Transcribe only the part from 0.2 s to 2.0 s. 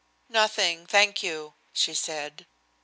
"Nothing, thank you," she